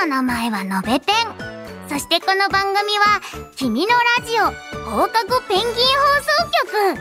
[0.00, 1.88] の名前はのべペン。
[1.88, 3.20] そしてこの番組は
[3.56, 4.44] 「君のラジオ
[4.88, 5.74] 放課後ペンギン放
[6.22, 6.98] 送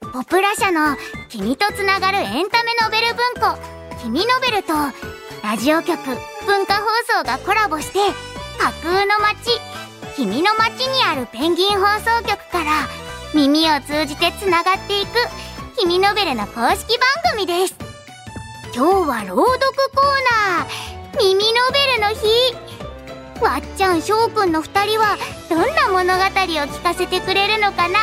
[0.00, 0.96] 局」ポプラ社の
[1.30, 3.56] 「君とつながるエンタメノベル文庫」
[4.02, 4.72] 「君ノベル」と
[5.44, 5.96] ラジオ局
[6.46, 6.82] 文化放
[7.18, 7.98] 送がコラボして
[8.58, 9.60] 架空の街
[10.16, 12.88] 君の街にあるペンギン放送局から
[13.32, 15.10] 耳を通じてつながっていく
[15.78, 17.74] 君ノベルの公式番組です。
[18.74, 20.99] 今日は朗読コーナー。
[21.18, 21.40] 耳ノ
[21.72, 23.42] ベルの日。
[23.42, 25.16] わっちゃんしょうくんの2人は
[25.48, 27.98] どんな物語を聞かせてくれるのかな？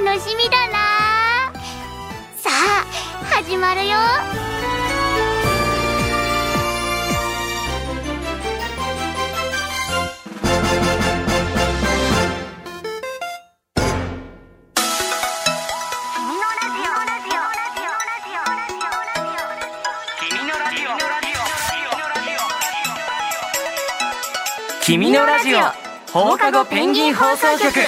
[0.00, 1.52] 楽しみだな。
[2.36, 2.86] さあ
[3.34, 3.96] 始まるよ。
[24.88, 25.58] 君のラジオ。
[26.10, 27.62] 放課後ペンギン放送局。
[27.62, 27.78] こ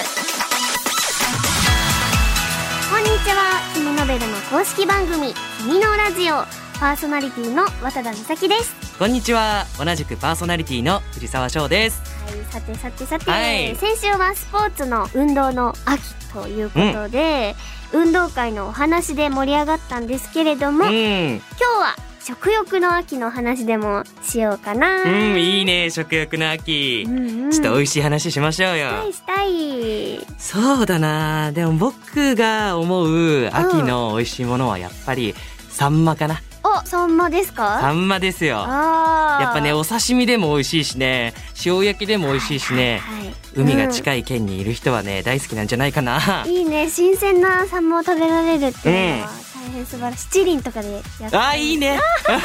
[2.99, 3.59] んにちは。
[3.73, 6.35] 君ノベルの公式番組君のラジオ。
[6.79, 8.99] パーソナリティの渡田美咲です。
[8.99, 9.65] こんにちは。
[9.83, 12.03] 同じくパーソナリティの藤沢翔です。
[12.31, 13.75] はいさてさてさて、はい。
[13.75, 17.55] 先週はスポーツの運動の秋ということで、
[17.93, 27.03] 運動会のお話で盛り上がったんですけれども、う今ん日は食欲の秋の話でもしようかな、うんいいね食欲の秋。
[27.07, 27.51] うんうん。
[27.51, 28.89] ちょっと美味しい話しましょうよ。
[28.89, 30.27] したいしたい。
[30.37, 31.51] そうだな。
[31.51, 35.33] でも僕が思う秋の美味しいものはやっぱり
[35.69, 36.41] サンマかな。
[36.63, 37.79] おサンマですか？
[37.81, 38.57] サンマですよ。
[38.57, 41.33] やっぱねお刺身でも美味しいしね。
[41.65, 42.99] 塩焼きでも美味しいしね。
[42.99, 46.45] はいはい海が近い県にいる人はね大好きなんじゃないかな。
[46.47, 46.89] いいね。
[46.89, 49.29] 新鮮なサンマを食べられるっていうのは
[49.61, 51.99] 大変素晴らしい七輪とかでやってあいいね。
[52.25, 52.41] 伝わ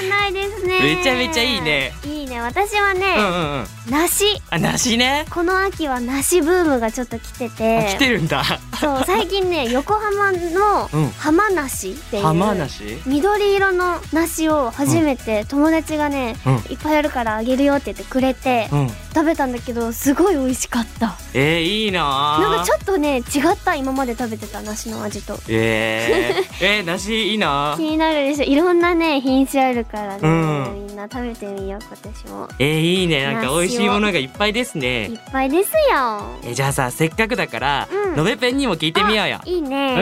[0.00, 0.96] んないですね。
[0.96, 1.92] めちゃめちゃいいね。
[2.04, 2.40] いいね。
[2.40, 3.66] 私はね、うんうんうん。
[3.90, 4.40] 梨。
[4.50, 5.26] あ梨ね。
[5.28, 8.44] この秋は梨ブームがちょっと来てあて来てるんだ
[8.80, 11.10] そう 最近ね横浜のうん。
[11.10, 13.00] 浜梨っていう、浜梨？
[13.06, 16.54] 緑色の梨を初めて友達がね、うん。
[16.70, 18.90] いっぱいあるからあげるよって言ってくれて、うん。
[19.18, 21.16] 食べたんだけどすごい美味しかった。
[21.34, 25.38] えー、いいななんかちょっとね違った今まで食べてた梨の味と。
[25.48, 28.44] えー、 えー、梨いいな気になるでしょ。
[28.44, 30.86] いろんなね品種あるからね、うん。
[30.86, 32.48] みんな食べてみよう今年も。
[32.60, 33.24] えー、いいね。
[33.24, 36.22] なんか美味しいものがいっぱいですいねっぱいですよ。
[36.44, 38.16] えじゃあさせっかくだから、うん。
[38.16, 39.94] のべペンにも聞いてみようよいいね、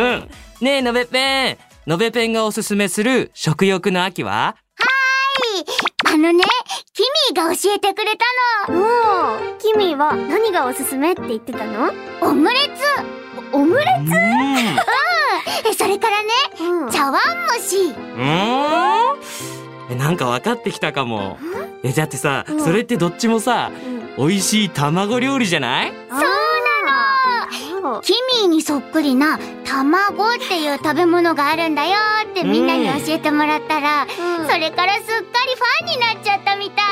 [0.60, 0.64] うん。
[0.64, 4.56] ねえのべペンのべペンがおすすめする食欲の秋は？
[6.04, 6.44] あのね
[6.92, 8.12] キミが教えてくれ
[8.66, 8.78] たの。
[8.78, 8.84] も
[9.36, 11.90] うキミは何がおすすめって言ってたの？
[12.20, 12.58] オムレ
[13.52, 15.74] オムレうん。
[15.74, 17.20] それからねツ、うん、茶碗
[17.58, 17.76] 蒸し。
[17.86, 18.26] うーん。
[19.90, 21.38] えなんか分かってきたかも。
[21.82, 22.60] えだってさ、うん。
[22.62, 23.70] それってどっちもさ
[24.18, 25.92] うん、美味しい卵料理じゃない？
[26.10, 26.20] そう
[28.02, 28.12] キ
[28.42, 31.92] ミにそっくりな卵っていう食べ物があるんだよ
[32.30, 34.46] ってみんなに教えてもらったら、うん。
[34.48, 35.20] それからすっかり
[35.54, 36.86] ファンになっちゃったみたい。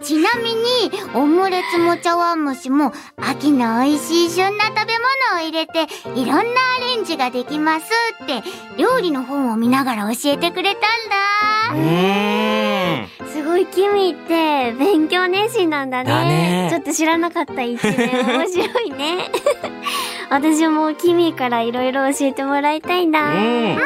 [0.04, 4.92] ちなみにオムレツも茶碗蒸しも秋の美味しい旬な食べ
[5.32, 5.86] 物を入れて
[6.16, 6.44] いろんなア
[6.80, 7.86] レンジができます
[8.22, 8.42] って
[8.76, 11.88] 料理の本を見ながら教えてくれたんうだ。
[11.88, 13.08] ーん。
[13.08, 13.21] す
[13.52, 16.10] ごいキミって勉強熱心なんだね。
[16.10, 16.68] だね。
[16.70, 18.08] ちょっと知らなかった一面。
[18.38, 19.30] 面白いね。
[20.30, 23.78] 私もキミからいろいろ教えてもらいたいな、うん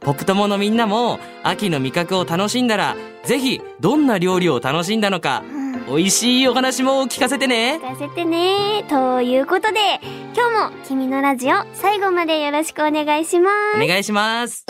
[0.00, 5.96] ポップ友のみんなも秋の味覚を楽しんだらぜひどんな料理を楽しんだのかうん。
[5.96, 7.80] 美味しいお話も聞かせてね。
[7.82, 8.84] 聞かせてね。
[8.88, 10.00] ということで
[10.36, 13.82] 今日も「君のラジオ」最後までよろしくお願いします。
[13.82, 14.66] お願いします。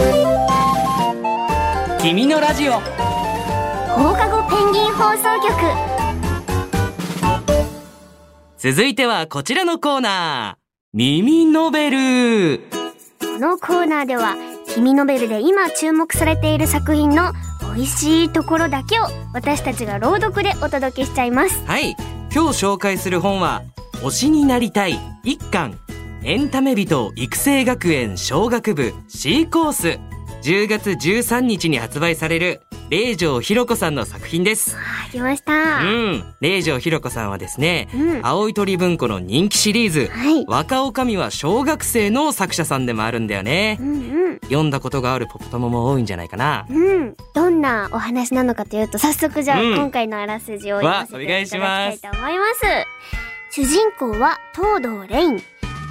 [2.00, 3.21] 君のラジオ
[3.94, 5.52] 放課後ペンギン放送局。
[8.56, 10.62] 続いてはこちらのコーナー
[10.94, 12.60] 耳ノベル。
[13.20, 14.36] このコーナーでは
[14.74, 17.32] 「君ノベル」で今注目されている作品の
[17.74, 21.62] 美味しいところだけを私たちが朗読でお届けしちゃいます。
[21.66, 21.94] はい。
[22.34, 23.62] 今日紹介する本は
[24.02, 25.78] 推しになりたい一巻。
[26.24, 29.98] エンタメ人育成学園小学部 C コース。
[30.42, 34.76] 10月13日に発売される霊城ひろ子さんの作品です。
[34.76, 35.82] あ来ました。
[35.82, 36.34] うん。
[36.42, 38.20] 霊城ひろ子さんはですねうん。
[38.22, 40.44] 青い鳥文庫の人気シリーズはい。
[40.46, 43.78] 若女将は小学生の作者さんでもあるんだよね。
[43.80, 46.66] うん読んだことがあるポップ友も多いんじゃないかな。
[46.68, 46.86] うん。
[46.86, 49.74] うんどんなお話なのかというと早速じゃあ、うん。
[49.74, 52.60] 今回のあらすじを読ませていただきたいと思います。
[53.52, 55.42] 主人公は東堂レイン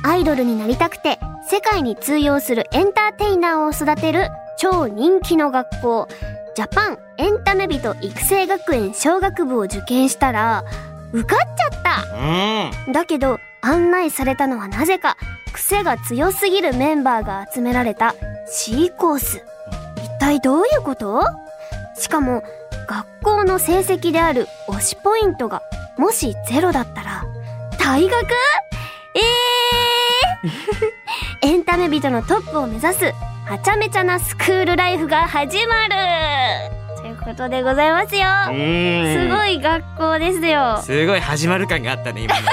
[0.03, 1.19] アイドルになりたくて
[1.49, 6.07] 世界に通用するエンターテイナーを育てる超人気の学校
[6.55, 10.65] ジャパンエンタメ人育成学園小学部を受験したら
[11.13, 12.05] 受かっちゃった。
[12.87, 12.93] うん。
[12.93, 15.17] だけど案内されたのはなぜか
[15.53, 18.15] 癖が強すぎるメンバーが集められた
[18.47, 19.45] C コース。
[19.97, 21.23] 一体どういうこと？
[21.97, 22.43] しかも
[22.87, 25.61] 学校の成績である推しポイントが
[25.97, 27.25] もしゼロだったら
[27.77, 28.15] 退学？
[29.13, 30.20] ええー、
[31.41, 33.13] エンタメ人のトップを目指す
[33.45, 35.95] はちゃめちゃなスクールライフが始まる。
[37.01, 38.23] ということでございますよ。
[38.45, 40.79] すごいい学校ですよ。
[40.83, 42.47] すごい始まる感があったね今の。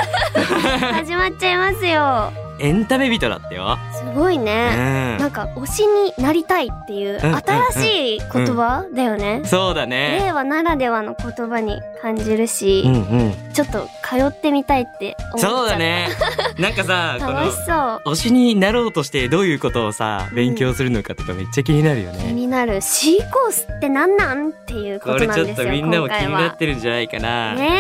[0.95, 3.79] 始まっちゃいますよエンタメ人だったよ。
[3.93, 5.19] すごいうね、ん。
[5.19, 10.21] なんか推しになりたいっていううん新しい言葉だよね、そうだね。
[10.23, 12.97] 令和ならではの言葉に感じるし、うんう
[13.31, 13.53] ん。
[13.53, 16.09] ちょっと通ってみたいって思っちゃそうだね。
[16.59, 17.73] なんかさ楽しそ
[18.07, 18.13] う。
[18.13, 22.81] 推しになろうとしてどういうことをさ勉強するのかとかめっちゃ気になるよ気ね、になる。
[22.81, 27.71] C コースって何なんっていうこことれちょっなんですよとみんなも気にな今ってるんじゃないかな、ね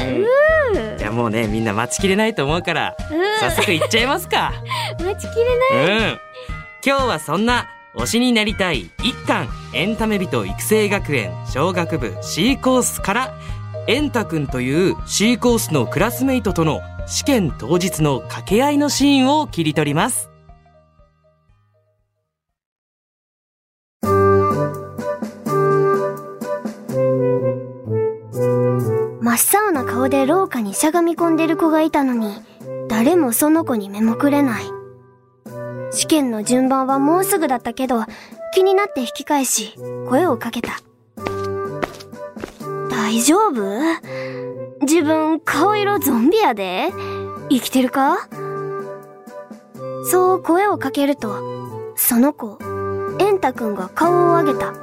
[0.00, 0.22] え、うん。
[0.22, 0.98] うー。
[0.98, 4.52] じゃあもうねみんな待ちきれないと思うからう早速行っちゃいますか。
[4.98, 6.12] ー待ちきれない。
[6.12, 6.18] うん。
[6.84, 13.34] 今日はそんな推しになりたい一巻エンタメ人育成学園小学部 C コースから
[13.88, 20.30] エンタくんという C コースのクラスメイトとの試験当日の掛け合いのシーンを切り取ります。
[29.20, 32.42] 真っ青な顔で廊下にしゃがみ込んでる子がいたのに、
[32.98, 34.64] 誰もその子に目もくれない。
[35.92, 38.02] 試験の順番はもうすぐだったけど、
[38.52, 39.76] 気になって引き返し、
[40.08, 40.80] 声をかけた。
[42.90, 43.62] 大丈夫？
[44.80, 46.90] 自分顔色ゾンビやで
[47.48, 48.28] 生きてるか？
[50.10, 52.58] そう声をかけると、その子、
[53.20, 54.74] エンタくんが顔を上げた。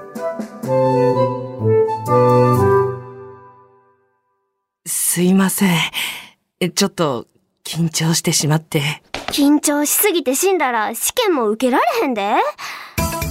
[4.86, 7.28] すいませんちょっと
[7.66, 9.02] 緊張してしまって。
[9.28, 12.36] 緊張しすぎて死んだら試験も受けられへんで。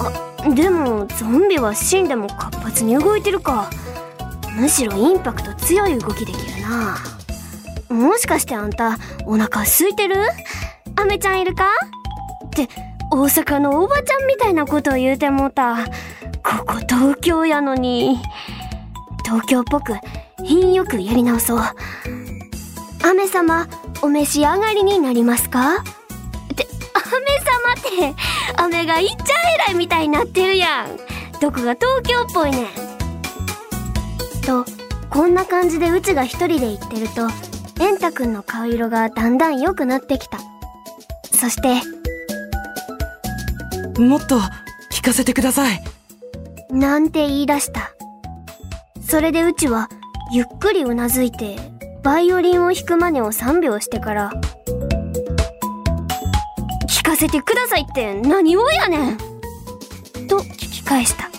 [0.01, 3.71] あでもゾンビは死んでも活発に動いてるか。
[4.57, 6.99] むしろインパクト強い動きできるな。
[7.89, 10.17] もしかしてあんたお腹空いてる？
[10.97, 11.69] アメちゃんいるか？
[12.47, 12.69] って
[13.11, 15.87] 大阪のおばちゃんみたいなことを言うてもうた。
[16.43, 18.19] ここ東京やのに。
[19.25, 19.95] 東京っぽく
[20.45, 21.59] 品よくやり直そう。
[21.59, 23.67] アメ様
[24.05, 25.77] お召し上がりになりますか？
[25.77, 25.83] っ
[26.55, 29.15] て、 アメ様って、アメがいっちゃ
[29.55, 30.99] えらいみたいになってるやん。
[31.41, 32.67] どこが東京っぽいねん。
[34.43, 34.67] と、
[35.09, 37.29] こんな感じでうちが一人で行ってると、
[37.83, 40.39] エンタくんの顔色がだんだん良くなってきた。
[41.33, 41.81] そして、
[43.99, 44.39] もっと
[44.93, 45.83] 聞かせてください
[46.69, 47.93] なんて言い出した。
[49.09, 49.89] それでうちは、
[50.31, 51.57] ゆっくりうなずいて、
[52.05, 54.31] バイオリンを弾く真似を3秒してから、
[56.87, 59.19] 聞かせてくださいって何をやねん！
[60.29, 61.31] と聞き返した。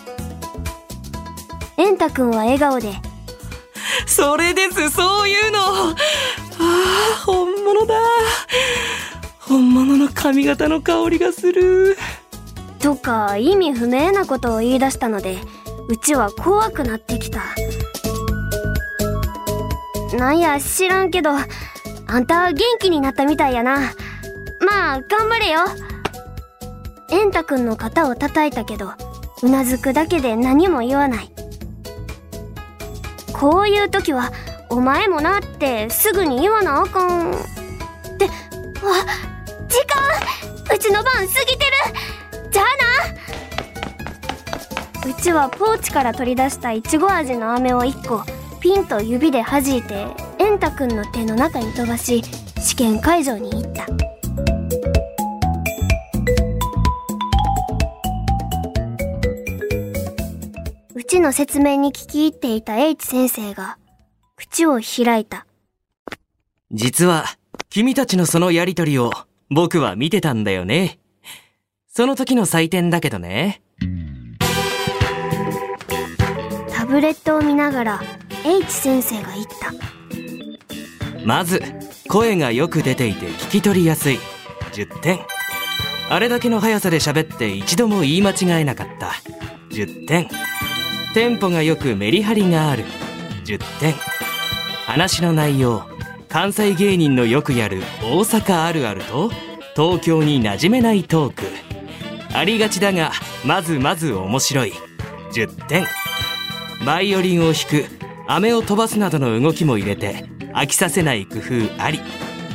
[1.77, 2.93] エンタくんは笑顔で、
[4.07, 4.89] それです。
[4.89, 5.59] そういうの。
[5.59, 7.93] ああ本物だ。
[9.39, 11.95] 本物の髪型の香りがする。
[12.79, 15.37] とか意味不明なことを言い出したので、
[15.89, 17.41] うちは怖くなってきた。
[20.15, 21.31] なんや知らんけど、
[22.07, 23.91] あんた元気になったみたいやな。
[24.61, 25.59] まあ、頑張れよ。
[27.11, 28.91] エンタくんの肩を叩いたけど、
[29.43, 31.31] うなずくだけで何も言わない。
[33.33, 34.31] こういう時は、
[34.69, 37.31] お前もなってすぐに言わなあかん。
[37.31, 37.35] っ
[38.17, 39.05] て、あ、
[39.67, 40.05] 時間
[40.73, 42.65] うちの番過ぎてるじゃあ
[45.05, 48.23] なうちはポーチから取り出したいちご味の飴を1個
[48.65, 50.07] ピンと指で弾いて
[50.39, 52.23] エンタくんの手の中に飛ばし
[52.59, 53.85] 試験会場に行った。
[60.95, 63.77] うちの説明に聞き入っていた H 先生が
[64.35, 65.45] 口を開いた。
[66.71, 67.25] 実は
[67.69, 69.11] 君たちのそのやりとりを
[69.51, 70.97] 僕は見てたんだよね。
[71.87, 73.61] その時の採点だけどね。
[76.73, 78.01] タブレットを見ながら
[78.45, 79.73] H 先生が言った。
[81.25, 81.61] まず
[82.07, 84.19] 声がよく出ていて聞き取りやすい。
[84.73, 85.19] 10点。
[86.09, 89.13] あれだけの速さで喋って一度も言い間違えなかった。
[89.71, 90.29] 10点。
[91.15, 92.85] テンポがよくメリハリがある。
[93.45, 93.93] 10点。
[94.85, 95.83] 話の内容。
[96.29, 99.31] 関西芸人のよくやる大阪あるあると
[99.75, 101.43] 東京に馴染めないトーク。
[102.35, 103.11] ありがちだが
[103.43, 104.73] まずまず面白い。
[105.33, 105.87] 10点。
[106.85, 108.04] バイオリンを弾く。
[108.27, 111.99] 飴を飛ばすなどの動きも入れて飽きさせない工夫あり。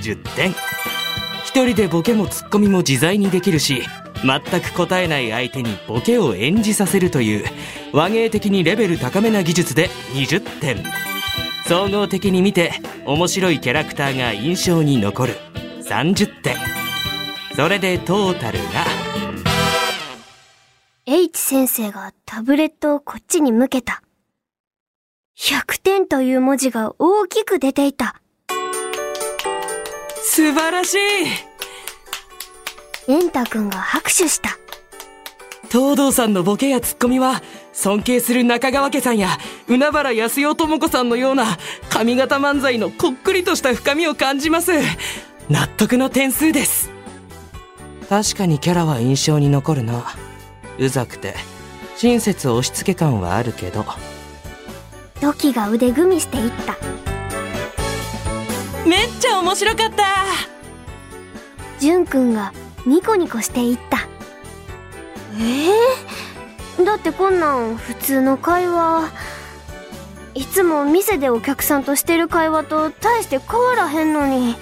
[0.02, 0.54] 10点。
[1.44, 3.82] 一人でボケもツッコミも自在にできるし
[4.22, 7.44] 全く答えない相手にボケを演じさせるという
[7.92, 10.84] 和芸的にレベル高めな技術で20点。
[11.66, 12.72] 総合的に見て
[13.06, 15.34] 面白いキャラクターが印象に残る。
[15.82, 16.56] 30点。
[17.54, 18.64] それでトータルが
[21.06, 24.02] H 先生がタブレットをこっちに向けた。
[25.40, 28.20] 100点という文字が大きく出ていた。
[30.22, 30.98] 素晴らしい。
[33.10, 34.58] エンタ君が拍手した。
[35.70, 37.40] 東堂さんのボケやツッコミは
[37.72, 39.30] 尊敬する中川家さんや
[39.66, 41.56] 海原康代智子さんのような
[41.88, 44.72] 上方漫才のこっくりとした深みを感じます。
[45.48, 46.90] 納得の点数です。
[48.10, 50.04] 確かにキャラは印象に残るな。
[50.78, 51.34] うざくて
[51.96, 53.86] 親切押し付け感はあるけど
[55.20, 56.76] 土器が腕組みしていった。
[58.88, 60.04] めっちゃ面白かった
[61.78, 62.52] ジュン君が
[62.86, 64.08] ニコニコしていった。
[65.38, 65.70] え
[66.80, 69.10] えだってこんなん普通の会話。
[70.34, 74.56] いつも店でお客さんとしてる会話と大して変わらへんのに。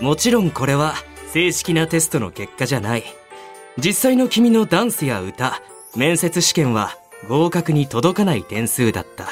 [0.00, 0.94] もちろんこれは
[1.32, 3.04] 正式なテストの結果じゃない
[3.78, 5.62] 実際の君のダンスや歌
[5.96, 6.96] 面接試験は
[7.28, 9.28] 合格に届かない点数だった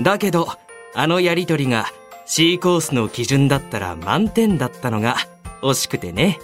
[0.00, 0.48] だけど
[0.94, 1.86] あのやりとりが
[2.26, 5.16] C コースの基準だったら満点だったのが
[5.62, 6.38] 惜しくてね。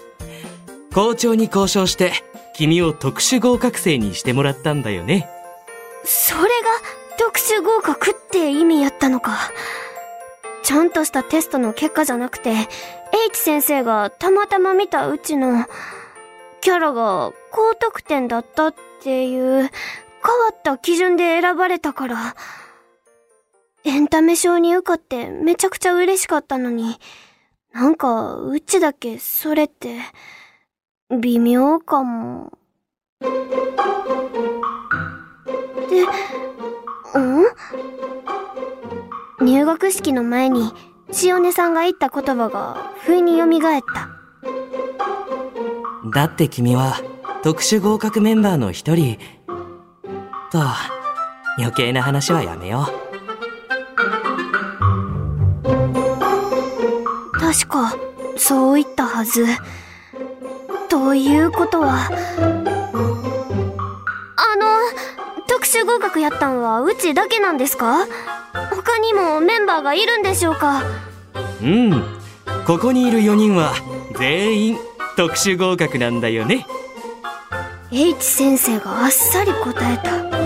[0.95, 2.13] 校長に交渉して
[2.55, 5.29] 君を特殊合格生にしてもらったんだよね。
[6.05, 6.49] それが
[7.19, 9.51] 特殊合格って意味やったのか。
[10.63, 12.51] ちゃんとしたテストの結果じゃなくて、
[13.29, 15.67] H 先生がたまたま見たうちの
[16.61, 19.71] キャラが高得点だったっていう変わ
[20.51, 22.35] った基準で選ばれたから、
[23.87, 26.99] エンタメ賞に受かってめちゃくちゃ嬉しかったのに、
[27.73, 30.01] なんかうちだけそれって
[31.21, 32.53] 微妙かも。
[35.89, 36.03] で、
[37.15, 37.45] うん？
[39.47, 40.73] 入学式の前に、
[41.23, 43.51] 塩根さんが言った言葉が、不意に蘇っ
[43.95, 44.11] た。
[46.11, 46.95] だって君は
[47.45, 49.19] 特殊合格メンバーの一人
[50.51, 50.59] と
[51.59, 53.06] 余計な話はやめよう
[57.47, 57.95] 確か、
[58.37, 59.47] そう言ったはず。
[60.89, 62.09] ということは、
[64.37, 64.67] あの、
[65.47, 68.07] 特殊合格やったんはうちだけなんですか？
[68.75, 70.83] 他にもメンバーがいるんでしょうか？
[71.63, 72.05] うん
[72.67, 73.75] ここにいる4人は
[74.19, 74.79] 全員
[75.17, 76.67] 特殊合格なんだよね
[77.93, 80.46] H 先生があっさり答えた。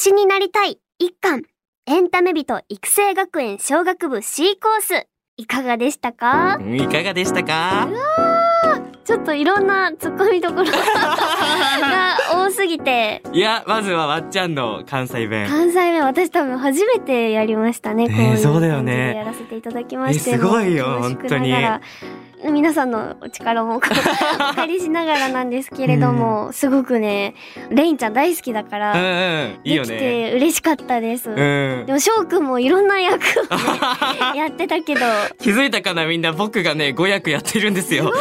[0.00, 1.42] しになりたい一巻。
[1.86, 5.06] エンタメ人育成学園小学部 C コース。
[5.36, 6.58] いかがでしたか？
[6.74, 7.86] いかがでしたか？
[9.04, 13.22] ちょっといろんな突っ込みどころ が多すぎて。
[13.34, 15.46] いやまずはわっちゃんの関西弁。
[15.50, 18.08] 関西弁私多分初めてやりましたね。
[18.08, 20.30] ねこういうそうだよねでやらせていただきまして。
[20.30, 21.52] えすごいよ本当に
[22.42, 23.94] 皆さんのお力もお借
[24.66, 27.34] りしながらなんですけれども、すごくね
[27.70, 31.36] レインちゃん大好きだから、うんうんいいよできねて嬉しかったです、うん。
[31.86, 35.00] でも翔くんもいろんな役をね やってたけど。
[35.38, 36.32] 気づいたかなみんな。
[36.32, 38.12] 僕がね5役やってるんですよ。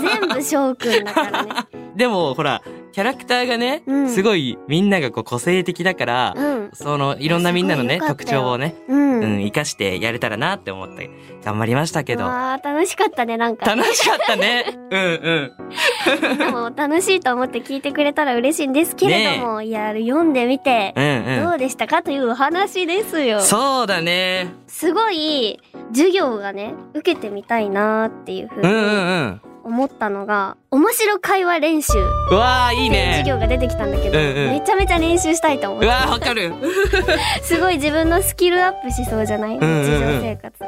[0.00, 1.50] 全部翔くんだからね。
[1.96, 2.62] でもほら
[2.96, 4.08] キャラクターがね、うん。
[4.08, 6.70] すごいみんながこう個性的だから、うん。
[6.72, 11.10] そのいろんなみんなのね特徴をね、うん、うん、生かしてやれたらなって思って
[11.44, 12.24] 頑張りましたけど。
[12.24, 13.66] あー楽しかったねなんか。
[13.66, 14.78] 楽しかったね。
[14.90, 16.38] うんうん。
[16.40, 23.40] でも楽しいと思って聞いてくれたら嬉しいんですけれども、いや読んでみてうんうどうでしたかというお話ですよ。
[23.40, 24.54] んそうだね。
[24.68, 25.60] すごい
[25.92, 29.40] 授業がね受けてみたいなっていうふううんうんにうん。
[29.66, 31.92] 思ったのが、面白会話練習。
[32.30, 33.12] うわーいいね。
[33.24, 34.50] 授業が出てきたんだけど、うんうん。
[34.50, 36.52] めちゃめちゃ練習したいと思っうてわーわかる。
[37.42, 39.58] すごい自分のスキルアップしそうじゃない？
[39.58, 39.86] 日んうんうん。
[39.86, 40.64] 常生活。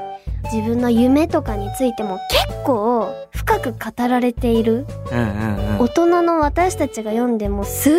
[0.50, 4.86] 自分の夢とかについても結構深く語られている。
[5.12, 5.78] うんうんうん。
[5.80, 7.94] 大人の私たちが読んでもすっ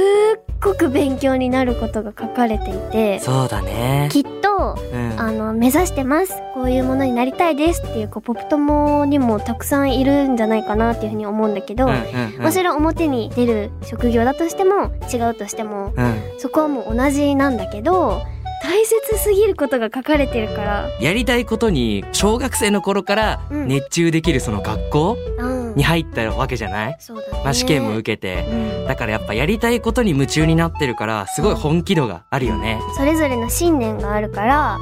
[0.62, 4.10] ごく勉強になることが書かれていてそうだね。
[4.12, 5.14] きっとうん。
[5.20, 6.34] あの目指してます。
[6.56, 11.99] こういうものになりたいですっていうこうポップ友にもたくさんいるんじゃないかなっていうふうに思うんだけど、うんうん
[12.38, 12.78] うんもちろん。
[12.78, 18.22] 表に出る職業だとしても違うとしてもうんそこはもう同じなんだけど
[18.64, 20.90] 大切すぎることが書かれてるから。
[21.00, 23.68] やりたいことに小学生の頃からうん。
[23.68, 25.76] 熱中できるその学校うん。
[25.76, 26.98] に入ったわけじゃない、ね。
[27.44, 28.46] まあ、試験も受けて。
[28.50, 28.88] うん。
[28.88, 32.80] だからやっぱやりたいことに夢中になってるからすごい本気度があるよね。
[32.98, 34.78] それぞれの信念があるから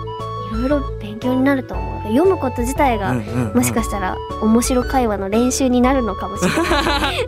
[0.52, 3.14] いろいろ勉強になると思う読むこと自体が、
[3.54, 7.26] もしかしたら面白会話の練習になるのかもしれない。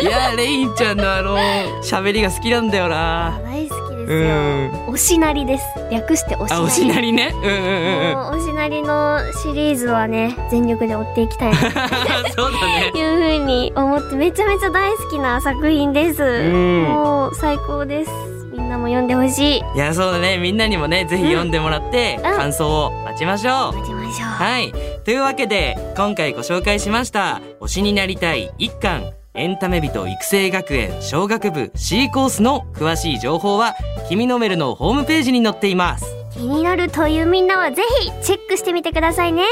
[0.02, 1.36] いやレインちゃんのあの
[1.82, 3.38] 喋りが好きなんだよな。
[3.44, 4.88] 大好きですうよん。
[4.88, 5.64] おしなりです。
[5.90, 6.62] 略しておしなり。
[6.62, 7.34] あおしなりね。
[7.34, 11.58] うんうんうんおしなりのシリーズはね全力で追っていきたいな。
[12.36, 12.90] そうだね。
[12.92, 12.98] と。
[12.98, 16.84] いうふうに思ってめちゃめちゃ大好きな作品です、ん。
[16.84, 18.10] もう最高です。
[18.52, 19.62] みんなも読んでほしい。
[19.76, 20.38] いやそうだね。
[20.38, 22.22] みんなにもねぜひ読んでもらってん。
[22.22, 23.76] 感想を待ちましょう。
[23.76, 24.72] 待ちましょうはい。
[25.04, 33.74] というわけで、今回ご紹介しました、推しになりたい一巻、エンタメ人育成学園小学部 C コースの詳しい情報は、
[34.08, 36.20] 君のメルのホームページに載っています。
[36.32, 39.44] 気になるというみんなはぜひチェックしてみてくださいね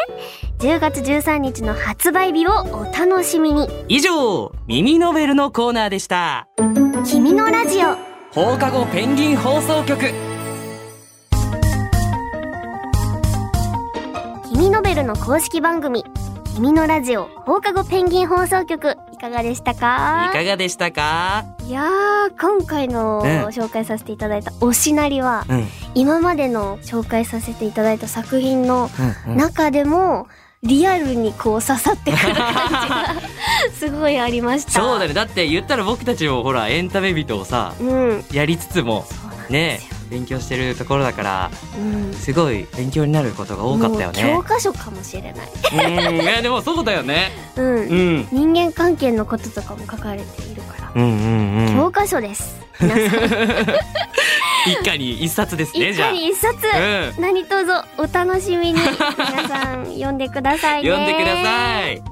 [0.58, 6.48] 10月13日の発売日をお楽しみに以上、耳ノベルのコーナーでした。
[7.04, 7.96] 君のラジオ
[8.32, 10.27] 放課後ペンギン放送局。
[14.58, 16.04] 君ノベルの公式番組
[16.56, 20.30] 君のラジオ放課後ペンギン放送局いかがでしたか？
[20.32, 21.44] いかがでしたか？
[21.64, 23.24] いやー今回のうん。
[23.50, 25.66] 紹介させていただいた「推しなり」はうん。
[25.94, 28.90] 今までの紹介させていただいた作品の。
[29.28, 30.26] 中でも
[30.64, 33.14] リアルにこう刺さってくる感じが
[33.72, 34.72] すごいありました。
[34.72, 35.14] そうだね。
[35.14, 38.24] だって言ったら僕たちもほら、エンタメ人をさ、うん。
[38.32, 39.06] やりつつも、
[39.50, 44.22] ね勉強してるところだから、うんすごい勉強になることが多かったよね。
[44.22, 45.48] 教科書かもしれない
[46.08, 47.30] うん、いやでもそうだよね。
[47.56, 48.28] うんうん。
[48.32, 51.74] 人間関係のこととかも書かれているから、うんうんうん。
[51.76, 53.08] 教科書です皆さん
[54.66, 56.10] 一家に一冊ですね、一じゃあ。
[56.10, 57.22] 家に一冊、うん。
[57.22, 57.64] 何卒
[57.98, 62.02] お楽しみに皆さん 読んでくださいね読んでください。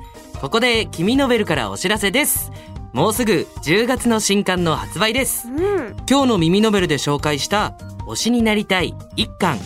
[0.40, 2.52] ここで、君ノベルからお知らせです。
[2.92, 5.48] もうすぐ10月の新刊の発売です。
[5.48, 5.96] うん。
[6.08, 9.58] 今日の耳ノベルで紹介した、推しになりたい一巻、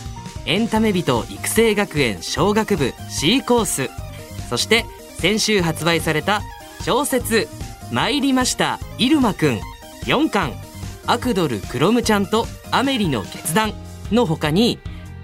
[0.45, 3.89] エンタメ人育成学園小学部 C コース。
[4.49, 4.85] そして、
[5.19, 6.41] 先週発売された
[6.83, 7.47] 小説、
[7.91, 9.59] 参りました、イルマくん
[10.05, 10.53] 4巻、
[11.07, 13.73] アクドルクロムちゃんとアメリの決断。
[14.11, 14.79] の他に、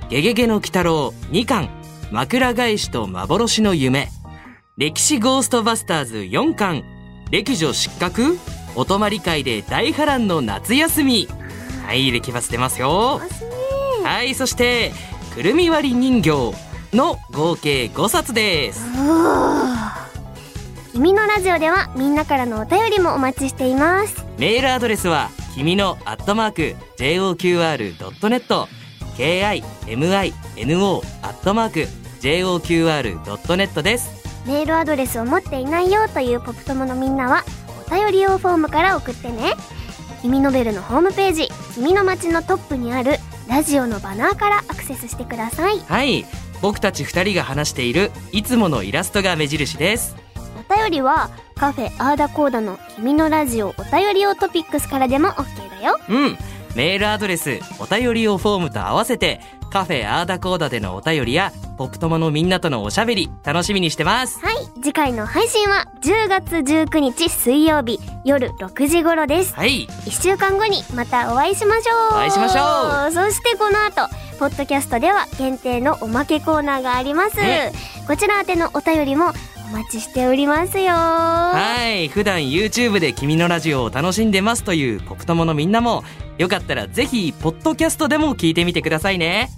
[0.09, 1.69] ゲゲゲの鬼太郎2巻、
[2.11, 4.09] 枕返しと幻の夢、
[4.77, 6.83] 歴史ゴーストバスターズ4巻、
[7.29, 8.37] 歴女失格？
[8.75, 11.27] お泊まり会で大波乱の夏休み。
[11.85, 13.21] はい、歴バス出ますよ。
[14.03, 14.91] はい、そして、
[15.33, 16.53] くるみ割り人形
[16.93, 18.81] の合計5冊です。
[20.93, 28.67] 君のラジオではみんなからのお便りもお待ちしていますメールアドレスは、君のアットマーク、JOQR.net、
[29.17, 31.87] KIMINO アットマーク、
[32.21, 34.16] JOQR.net です。
[34.47, 37.43] メールアドレスを持っていないよというポップ友のみんなは
[37.85, 39.53] お便り用フォームから送ってね
[40.21, 46.25] 君のベルのホームページ君の街のトップにあるラジオのバナーからアクセスしてくださいはい、
[46.61, 50.15] 僕たち二人が話している、いつものイラストが目印です。
[50.69, 56.37] お便りはカフェアーダコーダの君のラジオお便り用トピックスからでも OK だようん。
[56.75, 64.39] メールアドレス、お便り用フォームと合わせて、カフェアーダコーダでのお便りや、ポップ友のみんなとのおしゃべり、楽しみにしてます。
[64.39, 64.55] はい。
[64.81, 69.53] 次回の配信は10月19日水曜日夜6時頃です。
[69.53, 69.87] はい。
[70.05, 72.13] 1週間後にまたお会いしましょう。
[72.13, 73.11] お会いしましょう。
[73.11, 74.07] そしてこの後
[74.39, 77.73] ポッドキャストでは限定のおまけコーナーがあります、ね。
[78.07, 79.33] こちら宛てのお便りも
[79.69, 82.07] お待ちしておりますよははい。
[82.07, 86.03] 普段 YouTube で君のラジオを楽しんでますというポップ友のみんなも、
[86.37, 89.49] よかったらぜひ、ポッドキャストでも聞いてみてくださいね。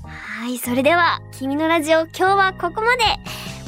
[0.50, 3.04] いそれでは「君のラジオ」今日はここまで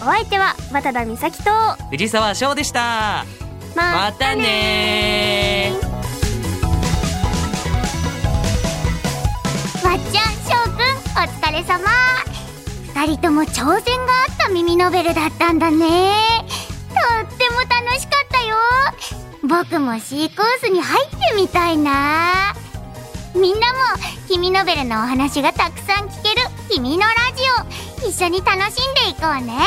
[0.02, 1.52] お相手は渡田美咲と
[1.92, 3.26] 藤沢翔でした。
[3.76, 5.92] またねー。
[9.88, 10.82] わっちゃんしょうくん
[11.18, 11.91] お疲れ様
[13.02, 16.14] 二人とも挑戦があった耳ノベルだったんだね。
[16.90, 16.94] と
[17.26, 18.56] っても楽しかったよ。
[19.42, 22.54] 僕も C コースに入ってみたいな。
[23.34, 23.80] みんなも
[24.28, 27.42] 君ノベルのお話がたくさん聞ける君のラジ
[28.06, 28.08] オ。
[28.08, 29.58] 一緒に楽しんでいこうね。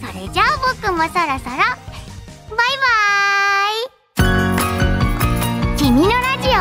[0.00, 0.46] それじゃあ
[0.80, 1.18] 僕もそろそろ。
[1.18, 1.60] バイ
[2.56, 5.76] バーイ。
[5.76, 6.52] 君のラジオ。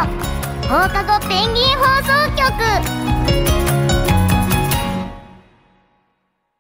[0.68, 3.07] 放課後ペンギン放送局。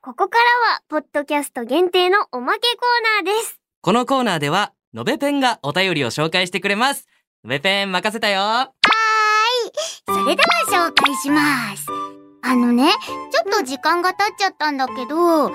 [0.08, 0.43] ここから
[0.74, 7.08] はポッドキャスト限定のおまけコーナーですこのコーナーでは、のべペンがお便りを紹介してくれます。
[7.43, 8.72] のべペン任せたよ。
[10.08, 11.88] それでは紹介します。
[12.41, 12.89] あのね、
[13.34, 15.52] ちょっと時間が経っちゃったんだけど、お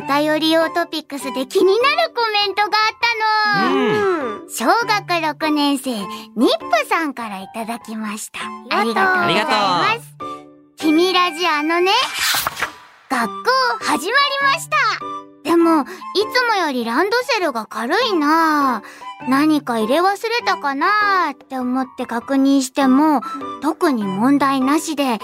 [0.00, 3.76] 便り用トピックスで気になるコメントがあったの。
[3.76, 8.40] うん小学6年生、ニップさんからいただきました。
[8.70, 10.40] ありがとうございありがます。
[10.78, 11.92] 君ラジあのね、
[13.10, 14.08] 学校始まり
[14.42, 14.76] ました。
[15.42, 15.84] でも、い
[16.32, 23.20] つもよりランドセルが軽いなぁ何か入れ忘れたかなぁって思って確認しても、
[23.62, 25.18] 特に問題なしで、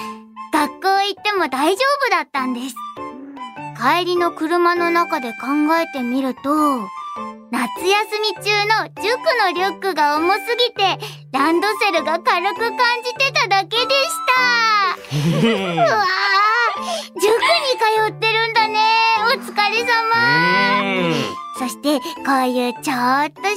[0.52, 2.74] 学校行っても大丈夫だったんです。
[3.80, 5.36] 帰りの車の中で考
[5.80, 6.40] えてみると、
[7.52, 9.04] 夏休み中の塾
[9.44, 10.98] のリュックが重すぎて、
[11.30, 15.86] ランドセルが軽く感じてただけでした。
[15.86, 16.35] うわー
[19.80, 19.86] 様。
[21.58, 22.92] そして、こういうちょっとし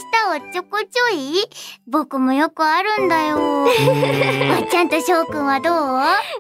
[0.09, 1.43] たおっちょこちょい
[1.85, 3.37] 僕もよくあるんだよ。
[3.63, 5.75] わっちゃんとしょうくんはどう？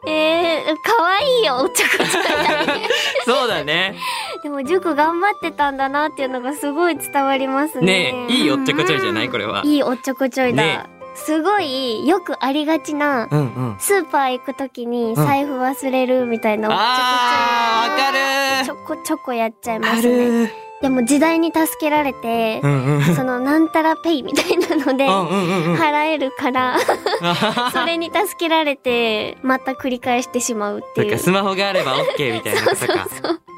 [0.09, 2.87] えー、かわいいよ、おっちょこちょいだね。
[3.25, 3.95] そうだね。
[4.41, 8.13] でも塾頑張ってたんだなっていうのがすごい伝わりますね。
[8.13, 9.29] ねえ、いいおっちょこちょいじゃない？
[9.29, 9.61] これは。
[9.65, 10.63] いいおっちょこちょいだ。
[10.63, 13.43] ねすごい、よくありがちな、うんう
[13.75, 13.75] ん。
[13.79, 20.45] スーパー行くときに財布忘れるみたいなあー、わかるちょこちょこやっちゃいまあすね。
[20.45, 20.49] る。
[20.81, 23.15] でも時代に助けられてう、んうん。
[23.15, 25.05] そのなんたらペイみたいなので。
[25.07, 26.77] 払えるから、
[27.73, 31.09] それに助けられて、また繰り返してしまうっていう。
[31.09, 33.07] そっか、スマホがあれば OK みたいなことか。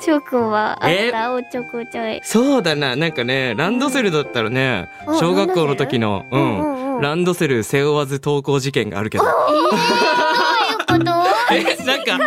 [0.00, 2.20] 翔くんはあっえたおっちょこちょい。
[2.22, 5.18] そうだな、なんかね、ランドセルだったらね、うん。
[5.18, 6.42] 小学校の時の、ううん。
[6.42, 9.24] うんうんん、ランドセル背負わず登校事件があるけど。
[9.24, 9.32] えー、
[10.88, 11.14] どういうこと？
[11.54, 12.18] え、なんか、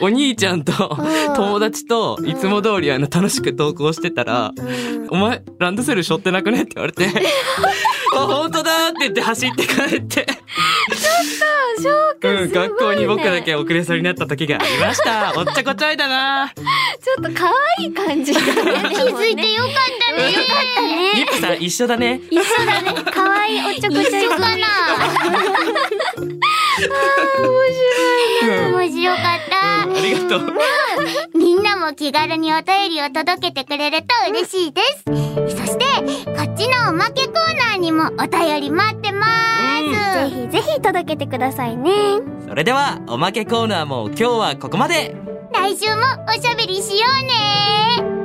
[0.00, 1.34] お兄ちゃんとうん。
[1.34, 5.06] 友達といつも通りあの楽しく登校してたら、うん。
[5.10, 6.62] お前、ランドセル背負ってなくね？
[6.62, 7.06] って言われて、
[8.20, 10.26] あ、本当だって言って走って帰って、
[11.78, 11.88] 翔
[12.20, 15.32] くんうん、すごい、ね、学校に僕だけ遅れそうになった時がありました。
[15.36, 16.52] おっちょこちょいだな。
[16.54, 18.52] ちょっと可愛い感じだ ね。
[18.90, 20.32] 気づいてよかったね。
[20.32, 21.12] よかったね。
[21.14, 22.20] ニップさん一緒だね。
[22.30, 22.94] 一緒だね。
[23.12, 24.46] 可愛いおっちょこちょい一緒かな
[28.42, 29.51] うん面白かった。
[29.96, 30.52] ありがとう。
[31.34, 35.04] みんなも気軽にお便りを届けてくれると嬉しいです。
[35.04, 35.84] そして、
[36.26, 40.34] こっちのおまけコーナーにもお便り待ってまぜーす。
[40.34, 41.92] ひぜひ届けてくださいね。
[42.46, 45.14] それでは、おまけコーナーも今日はここまで。
[45.52, 48.21] 来週もおしゃべりしようね